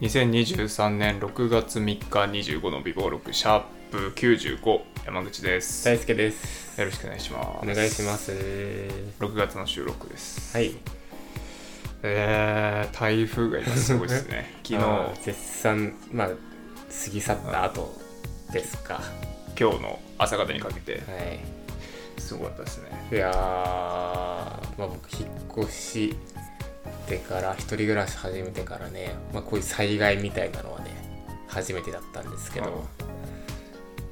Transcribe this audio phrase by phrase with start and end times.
[0.00, 2.06] 2023年6月3日
[2.58, 6.78] 25の美貌録シャープ95山口です、大輔です。
[6.78, 8.32] よろしくお願いしますお願いします。
[9.18, 10.72] 6月の収録ですはい。
[12.02, 16.34] えー、台風が今すごいですね 昨日絶賛、まあ、過
[17.10, 17.98] ぎ去った後
[18.52, 18.94] ですか。
[18.96, 19.00] は
[19.58, 21.56] 今日の朝方にかけてい。
[22.20, 26.16] すごかったですねいやー、まあ僕、引っ越し
[27.06, 30.90] てから、一人暮らし始めてからね、まあこういう災害みたいなのはね、
[31.48, 32.84] 初めてだったんですけど、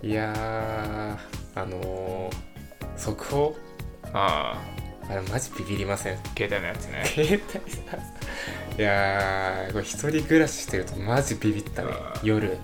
[0.02, 2.34] いやー、あのー、
[2.96, 3.56] 速報？
[4.12, 4.62] あ
[5.08, 5.14] あ。
[5.14, 6.14] れマジビビりません？
[6.14, 7.04] あ携帯のやつね。
[7.06, 7.78] 携帯さ
[8.78, 11.88] いやーこれ一人暮らししてるとマジビビったね
[12.22, 12.56] 夜。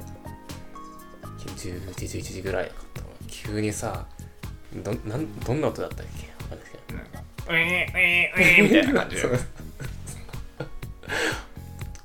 [1.39, 1.57] 10
[1.95, 4.07] 時11時ぐらいだったの急にさ
[4.75, 6.29] どなんどんな音だったっけ？
[6.45, 6.99] わかんないですけど。
[6.99, 9.17] なんかウィーンウィーンウィーンみたいな感じ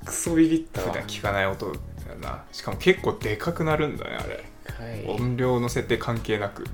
[0.06, 0.88] クソビビったわ。
[0.88, 2.44] 普段聞かない音だよな。
[2.52, 4.44] しかも結構でかくなるんだねあれ。
[4.86, 5.04] はい。
[5.06, 6.64] 音量の設定関係なく。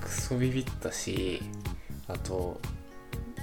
[0.00, 1.42] クソビビったし
[2.08, 2.60] あと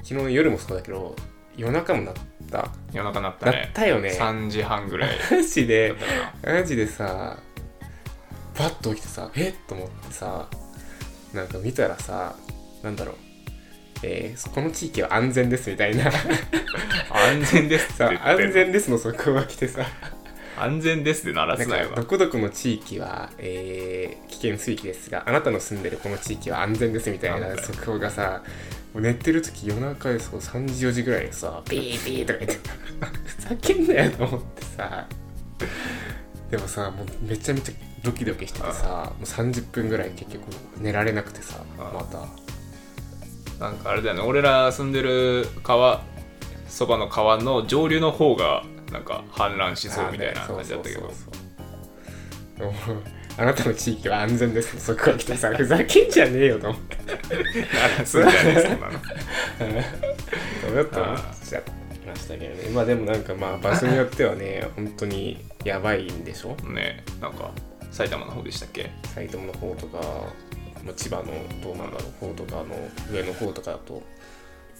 [0.04, 1.16] 昨日夜もそうだけど
[1.56, 2.14] 夜中もなっ
[2.52, 2.70] た。
[2.94, 4.10] 夜中なったなねったよね。
[4.10, 5.18] 3時半ぐらい。
[5.32, 5.96] マジだで
[6.46, 7.38] マジでさ
[8.54, 10.48] パッと起きてさえっと思ってさ
[11.34, 12.36] なんか見たらさ
[12.84, 13.16] なんだろう
[14.04, 16.12] えー、この地域は安全ですみたいな。
[17.10, 19.86] 安全ですってさ安全ですの速報が来てさ。
[20.60, 21.90] 安全ですって鳴らすなよ。
[21.90, 28.44] かどこどこの地域は、えー危険水域ですがあなたの住んでるこの地域は安全ですみたいな速報がさ
[28.94, 32.58] 寝てる時夜中でそう3時4時ぐらいにさピーピーとか言って
[33.26, 35.08] ふざけんなよと思ってさ。
[36.52, 40.44] でもさもうめちゃめちゃドキドキしててさもう30分ぐらい結局
[40.78, 42.26] 寝られなくてさあまた
[43.60, 44.22] なんかあれだよね。
[44.22, 46.04] 俺ら住んでる川
[46.68, 51.12] そばの川の上流の方がなんか氾濫しそうみたいな感じだったけど。
[53.40, 54.80] あなたの地域は安全です。
[54.84, 56.98] 速報来てさふざけんじゃねえよと思って。
[57.06, 58.94] 鳴らすんじゃねえそんなの
[60.68, 61.18] どうやった思っ
[61.48, 61.64] ちゃい
[62.08, 62.70] ましたけどね。
[62.74, 66.56] まあでもなんかまあ場所によってはね本当にやばいんでしょ？
[66.64, 67.52] ねなんか
[67.92, 68.90] 埼玉の方でしたっけ？
[69.14, 70.00] 埼玉の方とか、
[70.84, 71.26] まあ、千葉の
[71.62, 72.76] どうなんだろう方とかの
[73.12, 74.02] 上の方とかだと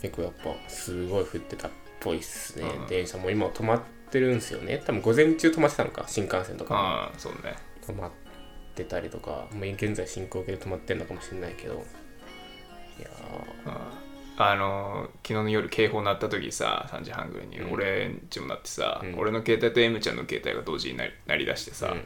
[0.02, 2.88] 結構やっぱすごい降ってたっぽいっすね、うん。
[2.88, 3.82] 電車も今止まっ
[4.12, 4.82] てるんですよね。
[4.86, 7.56] 多分午前中止まってたのか新幹線とかああそうね。
[7.86, 8.12] 止まっ
[8.76, 11.84] てたりとか、まあ、現在進行形で止まってるのかもしれないけど。
[13.00, 13.10] いや
[14.40, 17.72] あの昨日の夜警報鳴った時さ3時半ぐらいにうん。
[17.74, 19.20] 俺んちもなってさ、うん。
[19.20, 22.02] 俺の携帯と M ちゃんの携帯が同時になり鳴り出してさ、うん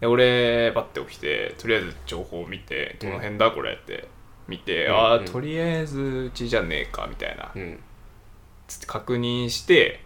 [0.00, 4.08] で俺バッて起きてとりあえず情報を見てどの辺だこれって
[4.48, 4.94] 見て、うん。
[4.94, 5.24] ああうん。
[5.24, 7.80] とりあえずうちじゃねえかみたいな、ーうん。
[8.66, 10.00] つって確認して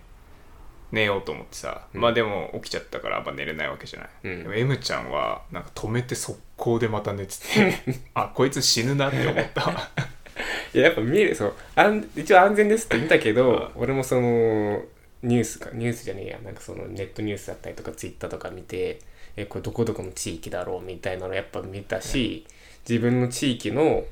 [0.93, 2.01] 寝ようと思ってさ、うん。
[2.01, 4.43] まあでも起きちゃったからやっぱ寝れないわけじゃない、うん。
[4.43, 9.67] でも M ちゃんはなんか止めて速攻でまた寝てて あこいつ死ぬなって思った。
[9.67, 9.91] わ
[10.73, 14.83] いややっぱ見えるそう安一応安全ですって見たけど俺もその
[15.23, 16.39] ニュースかニュースじゃねえや。
[16.39, 19.01] なんかそのネットニュースだったりとかツイッターとか見て
[19.37, 22.47] えこれどこどこの地域だろうみたいなのやっぱ見たし、
[22.89, 24.05] 自分の地域の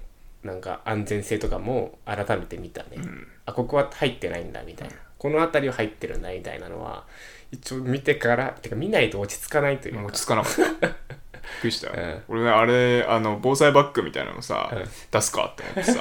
[0.44, 3.26] なんか安全性とかも改めて見たね、ん。
[3.46, 4.94] あここは入ってないんだみたいな。
[5.18, 7.04] この辺りは入ってるんだみたいなのは
[7.50, 10.04] 一応見てからてか見ないと落ち着かないというか。
[10.04, 10.86] 落ち着かなかった。
[10.88, 12.22] びっくりした、うん。
[12.28, 14.84] 俺ねあれあの防災バッグみたいなのさ、うん。
[15.10, 16.00] 出すかって思ってさ。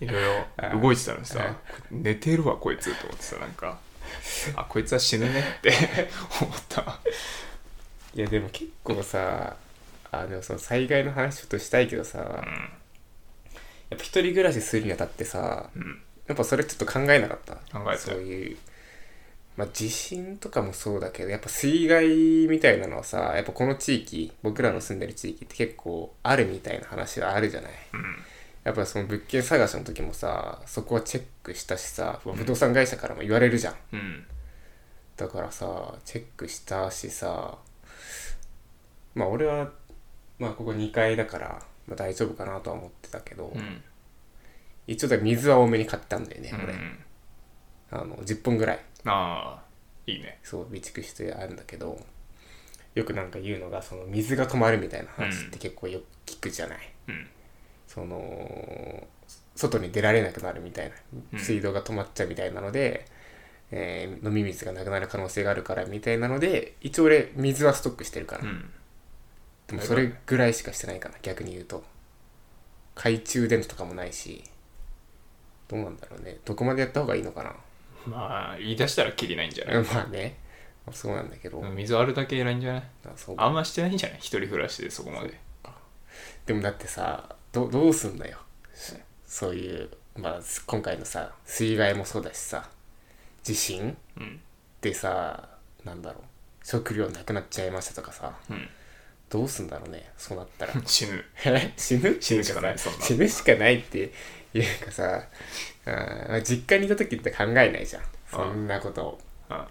[0.00, 0.22] いろい
[0.72, 1.56] ろ動いてたのにさ、
[1.90, 3.78] 寝てるわこいつと思ってさなんか
[4.54, 5.72] あこいつは死ぬねって
[6.40, 6.82] 思った。
[6.82, 7.00] わ
[8.14, 9.56] いやでも結構さ
[10.10, 12.38] あのその災害の話ちょっとしたいけどさ、やっ
[13.90, 16.02] ぱ一人暮らしするにあたってさうん。
[16.26, 17.54] やっぱそれちょっと考えなかった？
[17.78, 18.56] 考えそういう
[19.56, 22.06] まあ地震とかもそうだけどやっぱ水害
[22.48, 27.72] みたいなのはさやっぱこの地域僕らの住んでる地域って結構あるみたいな話はあるじゃない？
[27.94, 28.02] うん。
[28.64, 33.74] やっぱその物件探しの時もさそこはチェックしたしさ不動産会社からも言われるじゃん。
[33.92, 34.24] うん。
[35.16, 37.56] だからさチェックしたしさ
[39.14, 39.70] まあ俺は
[40.38, 43.82] まあここ2階だから、まあ、大丈夫かなとは思ってたけど、うん。
[44.86, 46.98] 一応だ水は多めに買ったんだよね俺、うん。
[47.90, 48.80] あの10本ぐらい。
[49.04, 49.62] ああ
[50.06, 50.38] いいね。
[50.42, 52.00] そう備蓄してあるんだけど
[52.94, 56.78] よくなんか言うのがその水が止まるみたいな話って結構よく聞くじゃない、
[57.08, 57.26] うん。
[57.86, 59.06] その
[59.54, 60.92] 外に出られなくなるみたい
[61.32, 63.06] な水道が止まっちゃうみたいなので、
[63.70, 68.70] えー飲み水がなくなる可能性があるからみたいなので一応俺水はストックしてるから、うん
[69.68, 71.84] でもそれぐらいしかしてないかな逆に言うと。
[72.94, 74.42] 懐中電灯とかもないし
[75.68, 76.38] どうなんだろうね。
[76.44, 77.54] どこまでやった方がいいのかな。
[78.06, 79.84] まあ言い出したらきりないんじゃない？
[79.84, 80.36] まあね。
[80.90, 82.82] そうなんだけど、水あるだけ偉いんじゃない？
[83.36, 84.18] あんましてないんじゃない？
[84.18, 85.38] 一人暮らしでそこまで。
[86.46, 88.38] でもだってさどどうすんだよ。
[89.26, 92.70] そういう、まあ、今回のさ水害もそうだしさ
[93.42, 94.40] 地震うん。
[94.80, 95.50] でさ
[95.84, 96.22] なんだろう。
[96.64, 98.32] 食料なくなっちゃいましたとかさ。
[98.50, 98.68] うん
[99.30, 100.72] どうすんだろうねそうなったら。
[100.86, 101.24] 死ぬ。
[101.44, 101.72] え？
[101.76, 102.16] 死ぬ？
[102.20, 104.12] 死ぬしかないそんな死ぬしかないって
[104.54, 105.22] いうかさ
[105.84, 108.02] あー実家にいた時って考えないじゃん。
[108.30, 109.02] そんなこと。
[109.06, 109.68] をあ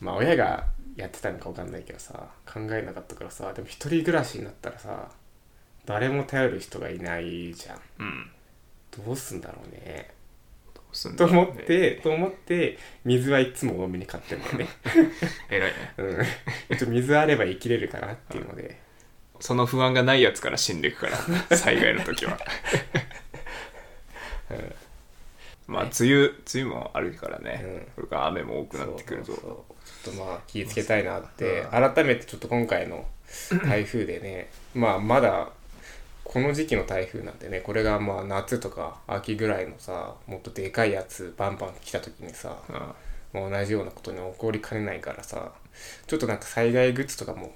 [0.00, 0.66] まあ親が
[0.96, 2.14] やってたのか分かんないけどさ
[2.46, 5.10] 考えなかったからさでも一人暮らしになったらさ
[5.84, 7.80] 誰も頼る人がいないじゃん。
[7.98, 8.30] うん。
[9.04, 10.10] どうすんだろうね
[10.96, 14.68] すんとだろうね思って、と思って水はいつも多めに買ってんだよね。
[15.50, 15.94] 偉いね。
[15.98, 16.16] うん。
[16.16, 18.84] ちょっと水あれば生きれるかなっていうので。
[19.38, 21.18] その不安がないやつから死んでいくから
[21.56, 22.38] 災害の時は。
[25.66, 27.80] まあ梅雨梅雨もあるからね、うん。
[27.96, 33.06] これから雨も多くなってくるとちょっとまあ気をつけたいなって改めてちょっと今回の
[33.64, 35.50] 台風でねまあまだ
[36.28, 45.52] この時期の台風なんてねこれがまあ夏とか秋ぐらいのさもっとでかいやつバンバン来た時にさ、うんまあ、同じようなことに起こりかねないからさ
[46.06, 47.52] ちょっとなんか災害グッズとかも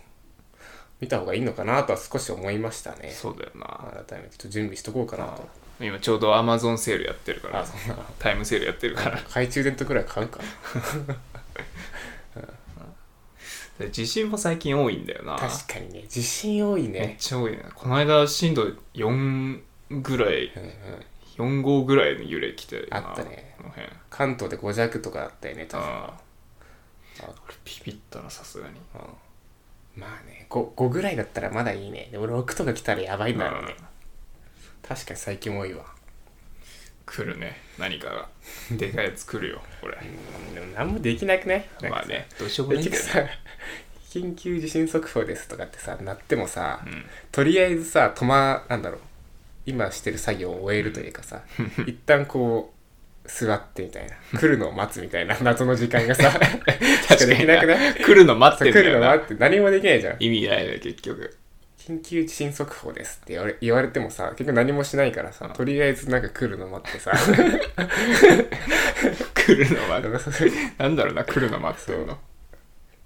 [1.00, 3.11] 見た方がいいのかなとは少し思いましたね。
[3.11, 3.90] そうだよな。
[4.06, 5.49] 改めてちょっと準備しとこうかなと。
[5.81, 9.16] 今ちょうどアマゾンセールやってるからあそんなタイムセールやってるから。
[9.16, 10.40] 懐中電灯くらい買うか。
[10.40, 10.44] で
[13.88, 15.37] 地震も最近多いんだよな。
[15.37, 16.05] 確かにね。
[16.09, 17.65] 地震多いめっねちゃ多いね。
[17.75, 19.61] この間震度4
[19.91, 21.61] ぐらいうんうん。
[21.61, 23.55] 4号ぐらいの揺れ来てあったね。
[23.56, 23.88] この辺。
[24.11, 27.35] 関東で5弱とかあったよね確かああ。
[27.47, 28.75] 俺ビビったなさすがに。
[28.75, 30.00] うん。
[30.03, 32.09] まあね 5, 5ぐらいだったらまだいいね。
[32.12, 33.76] でも6とか来たらやばいんだろうね。
[34.83, 35.85] 確かに最近多いわ
[37.12, 37.61] 来るね。
[37.79, 38.29] 何かが。
[38.73, 39.99] でかいやつ来るよこれ。
[40.01, 42.29] うんでも何もできなくねなんかさまあね。
[42.39, 47.05] どうしようもないん結局だよねさ緊急地震速報ですとかってさなってもさ、うん。
[47.33, 49.01] とりあえずさ止まなんだろう。
[49.67, 51.43] 今してる作業を終えるというかさ、
[51.87, 52.73] 一旦こ
[53.25, 54.39] う座ってみたいな。
[54.39, 56.33] 来るのを待つみたいな 謎の時間がさ
[57.09, 57.95] 確できなくない？
[57.95, 60.17] 来るの待ってんだ来るの待って何もできないじゃん。
[60.19, 61.37] 意味ないね結局
[61.90, 67.12] 緊急地震速報ですって言われ言われてもさ結局何もしないからさ、とりあえずなんか来るの待ってさ。
[69.34, 70.52] 来るの待って。
[70.78, 72.19] なんだろうな来るの待ってんの。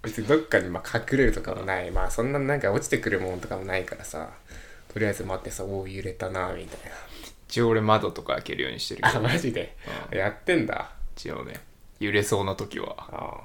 [0.03, 1.91] 別にどっかにまあ隠れるとかもない。
[1.91, 4.29] まあそんななんか落ちてくるもんとかもないからさ
[4.93, 6.79] とりあえず待ってさおお揺れたなみたい
[7.49, 9.77] 一応俺窓とか開けるようにしてるけなあどマジで、
[10.11, 10.91] やってんだ？
[11.17, 11.55] 一応ね。
[12.01, 12.95] 揺れそうな時は。
[12.99, 13.45] ああ。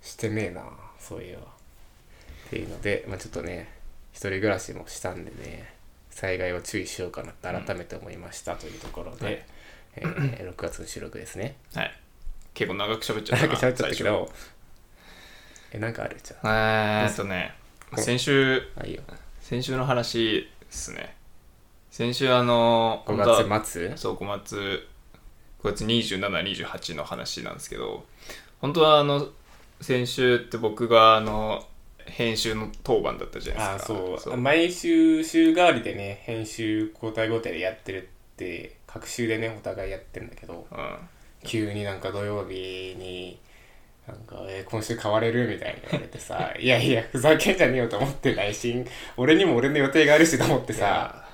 [0.00, 0.64] してねえな
[0.98, 1.42] そういえば。
[1.42, 1.44] っ
[2.50, 3.81] ていうので、まあ、ちょっとね
[4.12, 5.74] 一人暮らしもしたんでね
[6.10, 9.44] 災害を注意しようかなって改めて思いましたというところで、はい。
[9.96, 11.56] えー6月の収録ですね。
[11.74, 11.92] はい。
[12.54, 14.30] 結構長く喋っちゃったななんか喋っちゃったけど
[15.72, 17.54] えなんかあるじゃ最初えーっとね
[17.96, 19.02] 先週ああいいよ。
[19.40, 21.16] 先週の話ですね。
[21.90, 24.88] 先週あの5本当は月末そう5月
[25.62, 28.04] 5月2728の話なんですけど
[28.60, 29.28] 本当はあの
[29.80, 31.66] 先週って僕があの
[32.06, 33.94] 編集の当番だったじゃないあですか。
[34.18, 34.36] そう。
[34.36, 40.96] 毎週週替わりでね編集交代交代でやってるって各週でねお互いやってるんだけどうん。
[41.44, 43.38] 急になんか土曜日に
[44.06, 48.84] なんか、えー今週変われるみたいに言われてさ いやいやふざけんじゃねえよと思って内心
[49.16, 51.24] 俺にも俺の予定があるしと思ってさ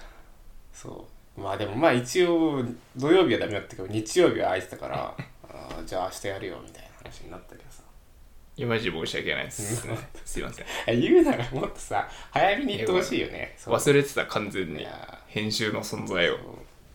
[0.73, 1.07] そ
[1.37, 1.41] う。
[1.41, 2.65] まあでもまあ一応
[2.97, 5.15] 土曜日はダメだったけど日曜日は空いてたから
[5.49, 7.83] あーじゃあ明日やるよみたいな話になったけどさ
[8.59, 9.97] いまいち申し訳ないですね。
[10.25, 10.67] すいません。
[10.88, 13.57] え言うならもっとさ早めに言ってほしいよね。
[13.65, 14.85] 忘れてた完全に。
[15.29, 16.37] 編集の存在を。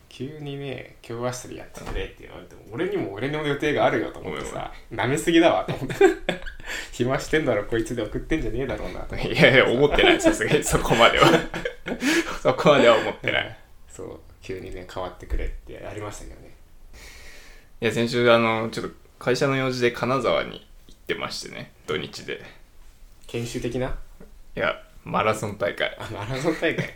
[0.09, 5.95] 急にね今日明日でやってくれって言われても俺にも俺の予定があるよと思ってさなめすぎだわと思って。
[6.91, 9.15] 暇してんだろこいつで送ってんじゃねえだろうなと。
[9.15, 10.21] 思っていやいや思ってない。
[10.21, 11.27] さすがに そこまでは。
[12.43, 13.57] そこまでは思ってない。
[13.87, 14.19] そう。
[14.41, 16.51] 急にね変わってくれってやりましたけどね。
[17.79, 20.72] いや先週あのちょっと会社の用事で金沢に行
[21.03, 22.41] ってましてね土日で。
[23.27, 23.97] 研修的な？
[24.55, 25.95] いやマラソン大会。
[25.99, 26.85] あマラソン大会。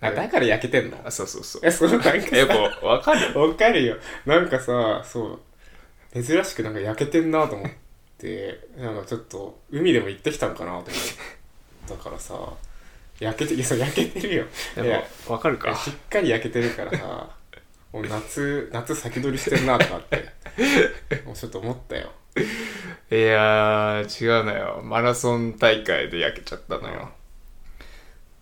[0.00, 1.62] あだから焼けてんのあそうそうそう。
[1.64, 3.96] えそうなんかさえこうわかるわかるよ。
[4.26, 5.40] なんかさそ
[6.14, 7.70] う珍しくなんか焼けてんなと思っ
[8.16, 10.84] てなんかちょっと海でも行ってきたんかなと思っ
[11.88, 12.34] たからさ
[13.18, 14.46] 焼けていやそう焼けてるよ。
[14.76, 15.74] いでやもわかるか。
[15.74, 17.30] しっかり焼けてるからさ
[17.92, 20.28] もう夏夏先取りしてんなとかって
[21.24, 22.12] もうちょっと思ったよ。
[23.10, 24.80] いやー違うのよ。
[24.84, 27.10] マラソン大会で焼けちゃったのよ。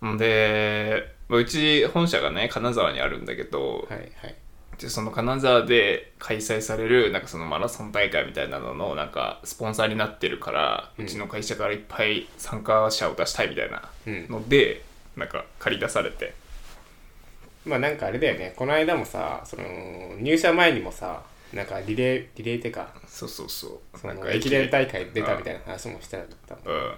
[0.05, 4.35] んでまあうち本社がね金沢にあるんだけどはいはい。
[4.79, 14.27] でその金沢で開催されるなんかそのマラソン大会みたいなののなんかスポンサーになってるから、ううんちの会社からいっぱい参加者を出したいみたいなうん。
[14.29, 14.83] ので、
[15.15, 16.33] なんか借り出されて。
[17.65, 18.53] まあなんかあれだよね。
[18.55, 19.63] この間もさその
[20.19, 23.97] 入社前にもさなんかリレーリレーってかそうそうそう。
[23.97, 26.61] そなんかの駅伝大会出たみたいな話もしてなかったうん。
[26.63, 26.95] だ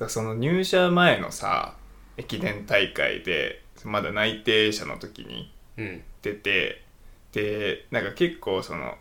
[0.00, 1.74] らその入社前のさ
[2.16, 6.02] 駅伝大会でまだ内定者の時にうん。
[6.22, 6.82] 出て
[7.32, 8.96] でなんか結構その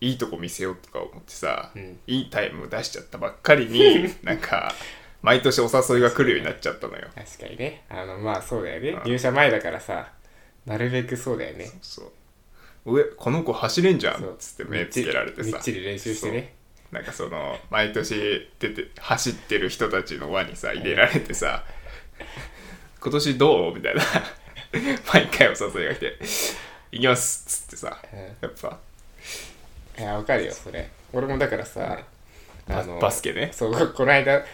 [0.00, 1.98] いいとこ見せようとか思ってさ、うん。
[2.06, 4.74] いいタイムを出しちゃったばっかりに なんか
[5.22, 7.08] 毎年お誘いが来るようになっちゃったのよ。
[7.14, 7.84] 確かにね。
[7.88, 8.90] あのまあそうだよね。
[8.90, 9.02] うん。
[9.04, 10.12] 入社前だからさ
[10.66, 11.70] なるべくそうだよね。
[11.80, 12.12] そう
[12.86, 16.54] 上この子走れんじゃんっつって目つけられてみっさちり練習してね。
[16.92, 21.64] なんかその毎年出て走ってる人たちの輪にさ入れられてさ
[23.02, 24.02] 「今年どう?」みたいな。
[25.12, 26.18] 毎回お誘いが来て
[26.92, 28.78] 「行きます」っつってさうんやっぱ。
[29.98, 30.88] いやわかるよそれ。
[31.12, 31.98] 俺もだからさ
[32.68, 33.50] ババスケね。
[33.52, 34.44] そうこの間うん？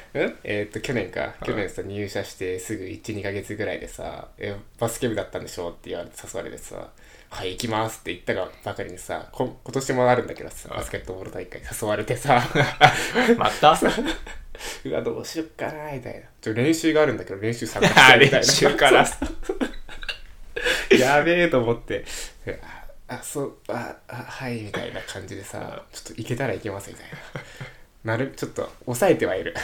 [0.45, 1.21] えーっと去年か。
[1.21, 6.89] はい去年さ入社してすぐ12ヶ月ぐらいでさ「えバスケ部だったんでしょ?」って言われて誘われてさ
[7.33, 12.43] 「はい行きます」って言ったがばかりにさこ今年もあるんだけどさはいバスケットボール大会誘われてさ。
[13.39, 13.73] また？
[14.85, 14.93] う。
[14.93, 16.21] わどうしよっかなみたいな。
[16.41, 18.41] ちょ練習があるんだけど練習参加してみたいな。
[18.41, 19.07] 練習から。
[20.91, 22.05] やべえと思って。
[22.61, 27.07] ああそうああはいみたいな感じでさちょっと行けたら行けますみたい
[28.05, 28.13] な。
[28.13, 29.55] なるちょっと抑えてはいる。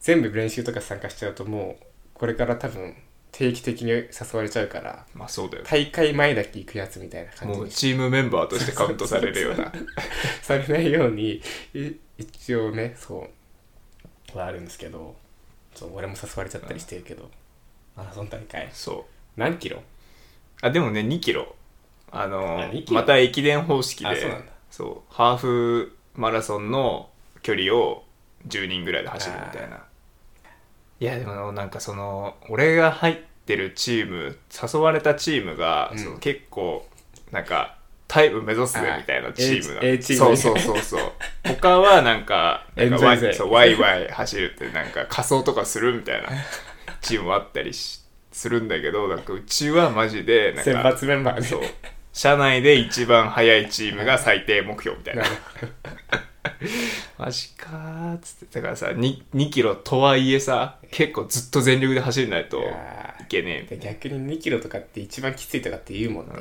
[0.00, 2.96] 全部練習とか参加しちゃうともうこれから多分
[3.32, 7.54] 定期的に誘われちゃうからまあそうだよ大会前だけ行くやつみたいな感じ。
[7.54, 9.72] にもうチームメンバーとしてカウントされるような。
[10.42, 11.40] されないように
[11.74, 13.28] い一応ねそ
[14.34, 15.16] うはあるんですけど
[15.74, 17.30] そう俺も誘われちゃったりしてるけど。
[17.94, 18.70] マラソン大会。
[18.72, 18.92] そ
[19.36, 19.40] う。
[19.40, 19.82] 何キロ？
[20.62, 21.54] あでもね2キロ。
[22.10, 23.00] あのあ2キロ？
[23.00, 27.10] また駅伝方式でそうハーフマラソンの
[27.42, 28.04] 距離を
[28.48, 29.82] 10人ぐらいで走るみたいな
[31.02, 34.38] いやでもなんかその俺が入ってるチーム
[34.72, 35.98] 誘われたチームが、うん。
[35.98, 36.86] その結構
[37.32, 41.12] なんかタイム目指すぜみたいなチームなあ A- チームそうそうそうそう。
[41.42, 46.28] 他はなんかなんかワエンジョイそうワイワイ走るってなんか仮装とかするみたいな
[47.00, 47.98] チームもあったりし
[48.30, 51.46] するんだけどなんかうちはマジでなん選か抜メンバーね。
[51.48, 51.62] そう。
[52.12, 55.22] 社内で一番速いチームが最低目標みたいな。
[55.22, 55.34] なる
[57.18, 58.60] マジかーっつって。
[58.60, 62.60] だからさ 2, 2キロとはいえさ結構ずっと全力で走んないと
[63.20, 66.32] いけねえ逆に2キロとかって一番きついとかって言うもんね、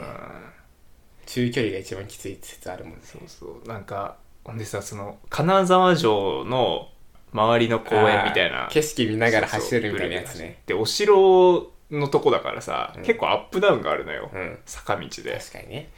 [1.25, 3.00] 中距離が一番きついって説あるもんね。
[3.03, 3.67] そうそう。
[3.67, 6.89] なんかほんでさその金沢城の
[7.31, 8.67] 周りの公園みたいな。
[8.72, 10.62] 景色見ながら走るみたいなやつね。
[10.65, 13.03] でお城のとこだからさ、うん。
[13.03, 14.60] 結構アップダウンがあるのよ、うん。
[14.65, 15.38] 坂道で。
[15.38, 15.89] 確かにね。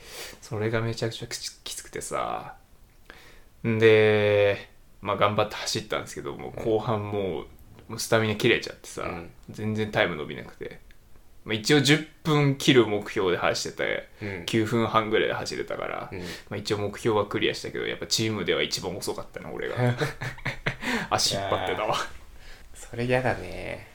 [0.41, 2.55] それがめちゃくちゃきつくてさ。
[2.59, 2.62] ん
[3.63, 4.69] で
[5.01, 9.29] まあ頑張って走ったんですけどもう後半もうスタミナ切れちゃってさ、うん。
[9.49, 10.79] 全然タイム伸びなくて、
[11.45, 14.27] まあ、一応10分切る目標で走っててうん。
[14.45, 16.19] 9分半ぐらいで走れたから、うん。
[16.19, 19.75] まあ、一応目標はクリアしたけどやっぱチームでは一番遅かったな俺が。
[21.09, 21.95] 足引っ張ってたわ。
[22.73, 23.87] それ嫌だね。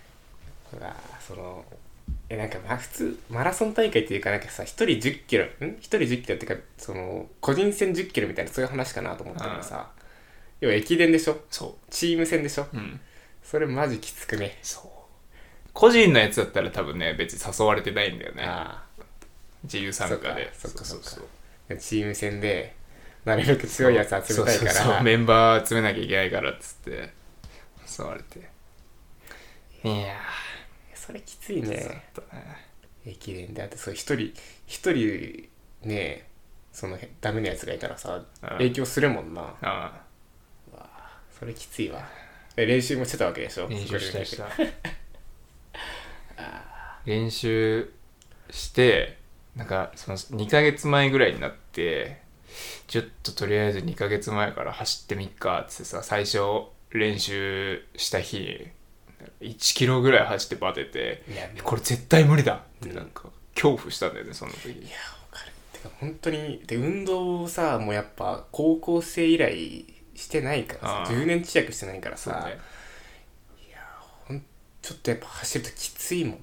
[0.72, 1.64] うわその
[2.30, 9.90] えなんかまあ普通マラソン大会っていうかなんかさ1人1 0キロん？1人1 0キロっていうかその個人戦1 0キロみたいなそういう話かなと思ったらさ
[10.60, 11.38] 要は駅伝でしょ？
[11.50, 12.66] そチーム戦でしょ？
[12.72, 13.00] ううん。
[13.42, 14.58] それマジきつくね？
[14.62, 14.84] そう。
[15.72, 18.42] 個人のやつだったら多分ね別に誘われてないんだよね。
[18.44, 18.84] あ
[19.64, 20.50] 自由参加で。
[20.52, 21.24] そっかそっかそうそう
[21.70, 22.74] あチーム戦で
[23.24, 24.92] なるべく強いやつ集めたいかそうそうそう。
[24.94, 27.10] らメンバー集めなきゃいけないからっつって
[27.98, 28.40] 誘われて。
[29.84, 30.16] いや
[31.08, 32.04] それきついーね。
[33.06, 34.32] 駅伝であってそう一人
[34.66, 35.48] 一人
[35.82, 36.28] ね
[36.72, 38.48] そのダメなやつがいたらさうん。
[38.58, 39.54] 影響するもんな。
[39.62, 40.02] あ
[41.36, 42.06] それきついわ。
[42.56, 43.64] え練習もしてたわけでしょ？
[43.64, 44.48] あ練習したした。
[47.04, 47.90] 練習。
[48.50, 49.18] して
[49.56, 52.22] なんかその2ヶ月前ぐらいになって
[52.86, 56.38] ちょっととりあえず2ヶ月前から走ってみっかっつってさ最初
[56.90, 58.68] 練習した日に
[59.40, 61.22] 1キロぐらい走ってバテて
[61.62, 64.70] これ絶対無理だってなんか恐怖したんだよねその時。
[64.70, 64.96] いや
[65.30, 65.52] わかる。
[65.72, 69.84] てか本当にで運動をさもうやっぱ高校生以来
[70.14, 72.58] してないからさあー10年近くしてないからさ、そうね。
[74.26, 74.42] ほん
[74.82, 76.38] ちょっとやっぱ走るときついもんね。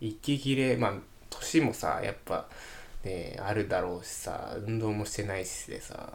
[0.00, 0.08] うん。
[0.08, 0.92] 息切れまあ
[1.30, 2.46] 年もさやっぱ
[3.04, 6.12] ねあるだろうしさ運動もしてないしでさ。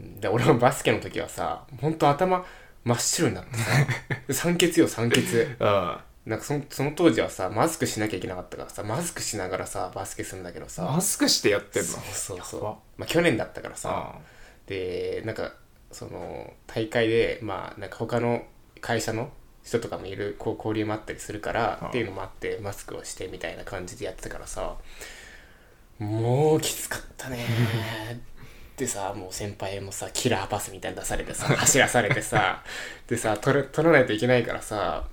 [0.00, 0.20] うん。
[0.20, 2.44] で俺もバスケの時はさほんと頭
[2.88, 3.86] 真っ白になってさ。
[4.32, 5.22] 酸欠よ酸欠。
[5.60, 10.82] あなんかそのその当時はさマスクしなきゃいけなかったからさマスクしながらさバスケするんだけどさ。
[10.82, 11.88] マスクしてやってんの？
[11.88, 12.60] そうそうそう。
[12.60, 12.78] やば。
[12.98, 14.14] まあ去年だったからさ。
[14.16, 14.18] あ
[14.66, 15.52] でなんか
[15.92, 18.44] その大会でまあなんか他の
[18.80, 19.30] 会社の
[19.64, 24.76] 人とかもいるこう交流もあったりするからっていうのもあってマスクをしてみたいな感じでやってたからさ。
[25.98, 27.44] もうきつかったね
[28.78, 32.62] でさもう先輩もさキラーパスみたいに出されてさ 走らされてさ
[33.08, 35.04] でさ取れ取らないといけないからさ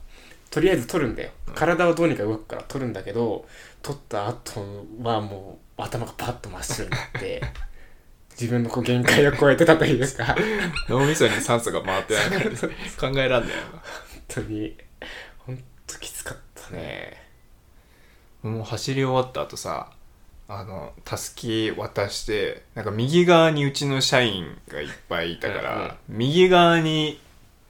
[0.52, 1.32] とりあえず取るんだよ。
[1.54, 3.46] 体はどうにか動くから取るんだけど
[3.82, 7.42] 取った後はもう頭がパッと真っ白になって
[8.40, 10.36] 自分のこう限界を超えてたというか。
[10.88, 13.12] 脳みそに酸素が回ってないから。
[13.12, 13.64] 考えらんないよ。
[13.74, 13.82] 本
[14.28, 14.78] 当に
[15.40, 17.22] 本当きつかったね。
[18.44, 19.90] なもう走り終わった後さ
[20.48, 27.20] あのたすき渡してなんか右側にうちの社員がいっぱいいたから、右側に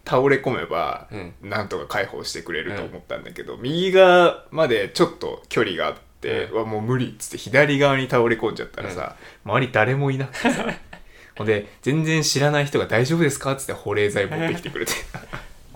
[0.06, 1.34] 倒れ込めば、うん。
[1.42, 6.70] なんとか解放してくれると思ったんだけど、右側までちょっと距離があって、うん。
[6.70, 10.66] もう無理っつって左側に倒れ込んじゃったらさ、周り誰もいなくてさ
[11.38, 14.94] ほんで全然知らない人が「大丈夫ですか?」っつって保冷剤持ってきてくれて、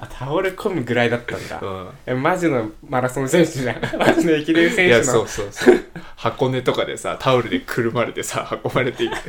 [0.01, 3.81] あ倒れ込むぐらいだったんだ、うん、えマジのマラソン選手じゃん。
[3.99, 5.03] マジの駅伝いや選手の。
[5.03, 5.85] そうそうそう。
[6.15, 9.19] 箱根とかでさタオルでくるまれてさ運ばれていくや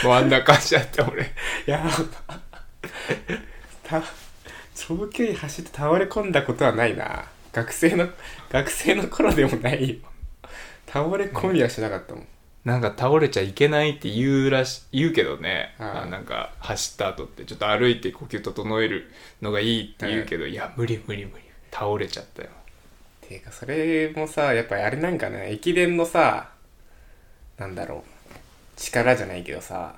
[0.00, 1.30] つもうあんな感じだった俺。
[1.66, 1.90] やば
[4.00, 4.02] た
[4.74, 7.24] 長距離走って倒れ込んだことはないな。
[7.52, 8.08] 学生の
[8.50, 9.96] 学生の頃でもないよ。
[10.86, 12.26] 倒れ込みはしなかったもん、
[12.64, 15.90] なんか倒れちゃいけないって言うらし言うけどね、はい。
[16.02, 17.44] あなんか走った後って。
[17.44, 19.10] ちょっと歩いて呼吸整える
[19.40, 21.44] のがいいって言うけど、い、や無理無理無理。
[21.70, 22.48] 倒れちゃったよ。
[23.20, 26.50] ていうかそれもさやっぱりあれなんかな駅伝のさ
[27.58, 28.18] なんだろう。
[28.76, 29.96] 力じゃないけどさ、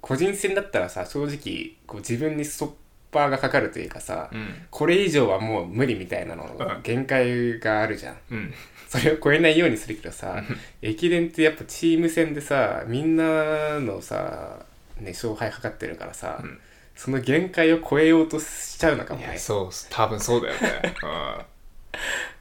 [0.00, 2.72] 個人戦だったらさ正直こう自分にストッ
[3.10, 4.54] パーがかかるというかさ、うん。
[4.70, 6.82] これ以上はもう無理みたいなのうん。
[6.82, 8.16] 限界があるじゃん。
[8.30, 8.54] うん。
[8.88, 10.42] それを超えないようにするけどさ
[10.82, 14.66] 駅伝ってやっぱチーム戦でさみんなのさ、
[14.98, 16.58] ね、勝敗かかってるからさ、ん。
[16.96, 19.38] その限界を超えようとしちゃうのかもね。
[19.38, 21.44] そう多分そうだよね、うん、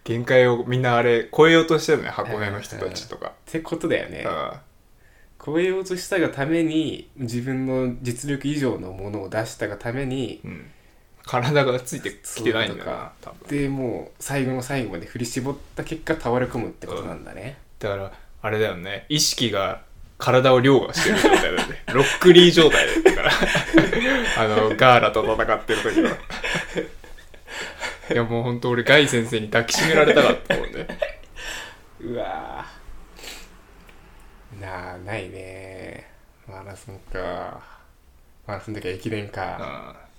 [0.04, 4.26] 限界をみんなあれ超えようとしてるね箱根の人たちとか、ってことだよね。
[4.26, 4.52] うん
[5.44, 10.66] 超えようとしたがために自分の実力以上のものを出したがためにうん、
[11.26, 13.12] 体がついてきてないんだな
[13.48, 19.06] でもう最後の最後まで振り絞った結果倒れ込むってことなんだね、だからあれだよね。
[19.10, 19.82] 意識が
[20.18, 21.84] 体を凌駕してる状態だよね。
[21.94, 23.32] ロックリー状態だから。
[24.38, 26.12] あのガーラと戦ってる時は
[28.12, 30.88] いやもう本当俺ガイ先生に抱きしめられたかったもんね。
[32.02, 36.10] うわーなあないね
[36.48, 37.62] マラソンか。
[38.48, 40.10] マラソンの時は駅伝か、うん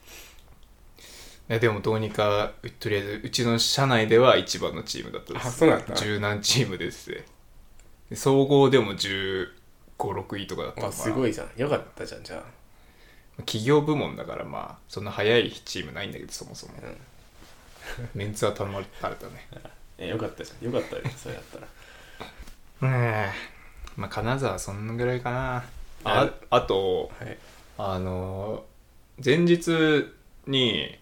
[1.50, 5.46] ねでもどうにかとりあえずうちの社内では一番のチームだったです。
[5.48, 5.96] あそうなんだ。
[5.96, 7.10] 十何チームです。
[7.10, 7.24] ね
[8.08, 9.48] で総合でも1
[9.98, 11.02] 5 6位とかだったのあかな。
[11.02, 11.50] すごいじゃん。
[11.56, 12.42] よかったじゃんじゃあ。
[13.38, 16.96] 企業部門だからまあそんな早いチームないんだけどそもそも、うん。
[18.14, 19.16] メンツは頼まれたね。
[19.98, 20.72] えよかったじゃん。
[20.72, 21.66] よかったよそれだったら。
[22.82, 23.59] うん
[24.00, 25.56] まあ金沢そんぐらいかな。
[25.58, 25.62] あ
[26.50, 27.38] ああとはい。
[27.76, 28.64] あの
[29.22, 30.10] 前日
[30.46, 30.98] に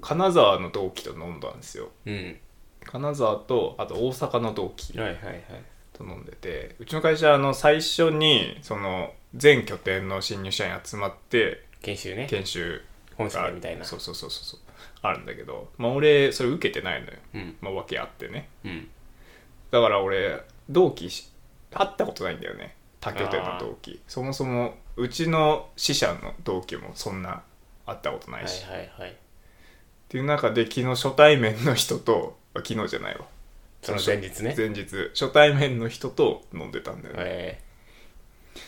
[0.00, 1.90] 金沢の同期と飲んだんですよ。
[2.06, 2.38] うん。
[2.84, 5.42] 金沢とあと大阪の同期はいはいはい。
[5.92, 12.28] と飲んでてうちの会社あの最初にその全拠点の新入社員集まって研修ね。
[12.30, 12.80] 研修
[13.18, 13.84] 本社みたいな。
[13.84, 14.60] そうそうそうそう
[15.02, 17.12] あるんだけどまあ俺それ受けてないのよ。
[17.34, 17.56] うん。
[17.60, 18.48] まあ訳あってね。
[18.64, 18.88] うん。
[19.70, 20.40] だから俺
[20.70, 21.31] 同期し
[21.74, 22.74] 会ったことないんだよね。
[23.00, 24.00] 他拠点の同期。
[24.06, 27.42] そもそもうちの支社の同期もそんな
[27.86, 29.14] 会ったことなはいいし、はいはいっ
[30.08, 33.24] ていう中で昨日初対面の人とあ昨日じゃないわ。
[33.82, 34.54] その前日ね。
[34.56, 34.84] 前日。
[35.14, 37.60] 初対面の人と飲んでたんだよね、え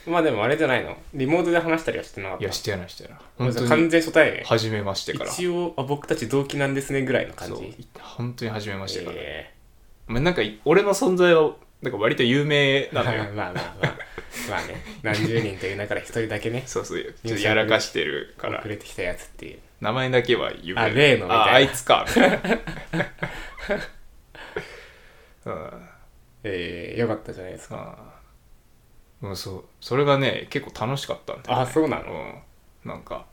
[0.06, 0.10] え。
[0.10, 0.96] まあでもあれじゃないの？
[1.12, 2.44] リモートで話したりはしてなかった？
[2.44, 3.52] いやしてないしてない。
[3.68, 4.44] 完に全初対面。
[4.44, 5.30] 初めましてから。
[5.30, 7.58] 一応あ僕たち同期なんですねぐらいの感そう。
[7.58, 9.52] じ本当に初めましてから、え
[10.06, 13.24] まあ、なんか俺の存在はなんか割と有名なのよ。
[13.36, 13.96] まあまあまあ。
[14.50, 14.82] まあね。
[15.02, 16.62] 何十人という中から一人だけね。
[16.66, 17.02] そうそう。
[17.24, 18.60] ちょっとやらかしてるから。
[18.60, 19.58] 遅れてきたやつっていう。
[19.82, 20.80] 名前だけは有名。
[20.80, 21.44] あ例のみたいな。
[21.44, 22.22] ああいつかみた
[26.44, 28.14] ええよかったじゃないですか。
[29.20, 29.64] うそう。
[29.80, 32.42] それがね結構楽しかったんだよ、ね、あそうなの？
[32.84, 33.26] うん、なんか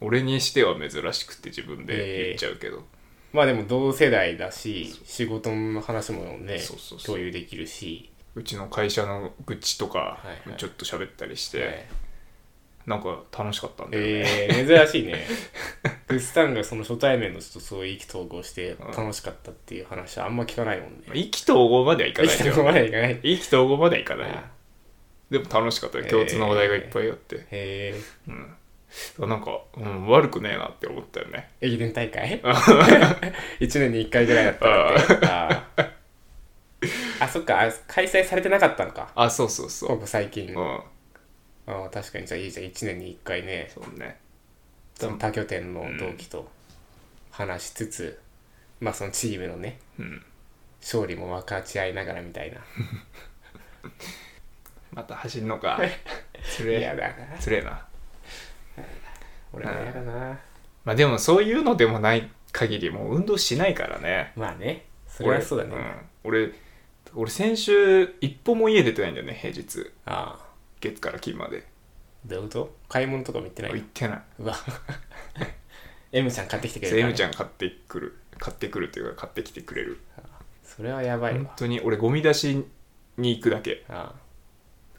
[0.00, 2.84] 俺にしては珍しくて自分で言っちゃうけど、
[3.32, 6.58] まあでも同世代だし仕事の話もね
[7.04, 8.10] 共有できるし。
[8.34, 10.58] うちの会社の愚痴とかはいはい。
[10.58, 11.86] ちょっと喋ったりして、はい。
[12.86, 15.26] なんか楽しかったんだよね、ええ珍しいね。
[16.06, 18.92] グスタンがその初対面の人とそう意気投合してうん。
[18.92, 21.06] 楽しかったっていう話はあんま聞かないもんね。
[21.14, 23.20] 意気投合まではいかない生きたまよでいかない。
[23.22, 24.44] 意気投合まではいかない。
[25.30, 27.94] でも楽しかった共通の話題がいっぱいあって、へえ。
[28.28, 28.56] うん、
[29.18, 31.50] なんか、うん、悪くねえなって思ったよね。
[31.60, 32.44] 駅伝大会 ?1
[33.60, 35.98] 年に1回ぐらいだったらって。
[37.20, 37.60] あそっか。
[37.62, 39.10] あ開催されてなかったのか。
[39.14, 39.88] あそうそうそう。
[39.90, 40.54] ここ最近。
[40.54, 40.76] うん。
[41.66, 42.66] ああ確かにじゃあいいじゃん。
[42.66, 43.70] 1年に1回ね。
[43.74, 44.18] そうね。
[44.94, 46.50] その他拠点の同期と
[47.30, 48.20] 話しつつ、
[48.80, 50.24] まあそのチームのねうん。
[50.80, 52.60] 勝利も分かち合いながらみたいな。
[54.92, 55.80] また走んのか。
[56.56, 56.78] つれ。
[56.78, 57.87] 嫌えつれえな
[59.52, 60.38] 俺も嫌だな。
[60.84, 64.32] まあでもそういうのでもない限りもう運動しないからね。
[64.36, 64.86] まあね。
[65.06, 65.74] それはそうだね、
[66.24, 66.52] 俺,、うん、俺
[67.14, 69.90] 俺先週一歩も家出てないんだよね平日。
[70.06, 70.48] ああ。
[70.80, 71.66] 月から金まで。
[72.24, 72.76] どういうこと？
[72.88, 73.72] 買い物とかも行ってない？
[73.72, 74.22] 行ってない。
[74.38, 74.54] うわ。
[76.12, 78.18] M ちゃん買ってきてくれる M ちゃん買ってくる。
[78.38, 80.00] 買ってくるというか買ってきてくれる。
[80.62, 82.64] それはやばい本わ当に俺ゴミ出し
[83.16, 83.84] に行くだけ。
[83.88, 84.14] あ。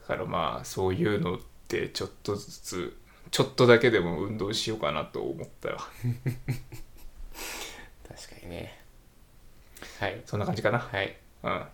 [0.02, 2.98] だからまあそういうのってちょっとずつ
[3.32, 5.76] ちょっとだけでも運動しようかなと思ったわ。
[5.80, 5.88] あ
[8.08, 8.80] 確かにね。
[10.00, 10.22] はい。
[10.26, 10.80] そんな感じかな？
[10.80, 11.16] はい。
[11.44, 11.66] うん。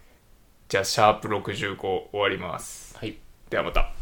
[0.67, 2.97] じゃあシャープ65終わります。
[2.97, 3.17] はい。
[3.49, 3.93] ではまた